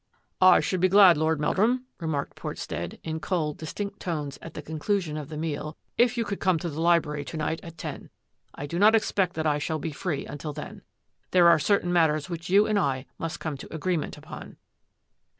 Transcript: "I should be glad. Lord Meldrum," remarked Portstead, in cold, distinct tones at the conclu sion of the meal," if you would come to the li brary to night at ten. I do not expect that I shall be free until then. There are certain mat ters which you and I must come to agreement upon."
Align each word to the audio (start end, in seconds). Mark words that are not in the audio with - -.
"I 0.57 0.61
should 0.61 0.79
be 0.79 0.89
glad. 0.89 1.15
Lord 1.15 1.39
Meldrum," 1.39 1.85
remarked 1.99 2.35
Portstead, 2.35 2.97
in 3.03 3.19
cold, 3.19 3.59
distinct 3.59 3.99
tones 3.99 4.39
at 4.41 4.55
the 4.55 4.63
conclu 4.63 4.99
sion 4.99 5.15
of 5.15 5.29
the 5.29 5.37
meal," 5.37 5.77
if 5.95 6.17
you 6.17 6.25
would 6.27 6.39
come 6.39 6.57
to 6.57 6.69
the 6.69 6.81
li 6.81 6.97
brary 6.99 7.23
to 7.27 7.37
night 7.37 7.59
at 7.61 7.77
ten. 7.77 8.09
I 8.55 8.65
do 8.65 8.79
not 8.79 8.95
expect 8.95 9.35
that 9.35 9.45
I 9.45 9.59
shall 9.59 9.77
be 9.77 9.91
free 9.91 10.25
until 10.25 10.53
then. 10.53 10.81
There 11.29 11.47
are 11.47 11.59
certain 11.59 11.93
mat 11.93 12.09
ters 12.09 12.31
which 12.31 12.49
you 12.49 12.65
and 12.65 12.79
I 12.79 13.05
must 13.19 13.39
come 13.39 13.57
to 13.57 13.71
agreement 13.71 14.17
upon." 14.17 14.57